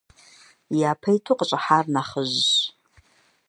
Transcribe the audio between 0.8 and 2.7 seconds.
Япэ иту къыщӏыхьар нэхъыжьщ.